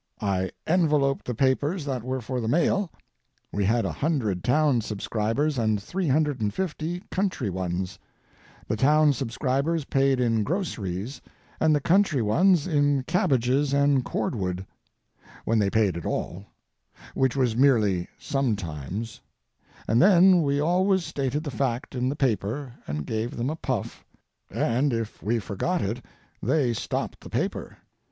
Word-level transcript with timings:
I 0.19 0.49
enveloped 0.65 1.27
the 1.27 1.35
papers 1.35 1.85
that 1.85 2.01
were 2.01 2.21
for 2.21 2.41
the 2.41 2.47
mail—we 2.47 3.63
had 3.65 3.85
a 3.85 3.91
hundred 3.91 4.43
town 4.43 4.81
subscribers 4.81 5.59
and 5.59 5.79
three 5.79 6.07
hundred 6.07 6.41
and 6.41 6.51
fifty 6.51 7.03
country 7.11 7.51
ones; 7.51 7.99
the 8.67 8.75
town 8.75 9.13
subscribers 9.13 9.85
paid 9.85 10.19
in 10.19 10.41
groceries 10.41 11.21
and 11.59 11.75
the 11.75 11.79
country 11.79 12.19
ones 12.23 12.65
in 12.65 13.03
cabbages 13.03 13.75
and 13.75 14.03
cord 14.03 14.33
wood—when 14.33 15.59
they 15.59 15.69
paid 15.69 15.95
at 15.95 16.05
all, 16.07 16.45
which 17.13 17.35
was 17.35 17.55
merely 17.55 18.07
sometimes, 18.17 19.21
and 19.87 20.01
then 20.01 20.41
we 20.41 20.59
always 20.59 21.05
stated 21.05 21.43
the 21.43 21.51
fact 21.51 21.93
in 21.93 22.09
the 22.09 22.15
paper, 22.15 22.73
and 22.87 23.05
gave 23.05 23.37
them 23.37 23.51
a 23.51 23.55
puff; 23.55 24.03
and 24.49 24.93
if 24.93 25.21
we 25.21 25.37
forgot 25.37 25.79
it 25.83 26.03
they 26.41 26.73
stopped 26.73 27.19
the 27.21 27.29
paper. 27.29 27.77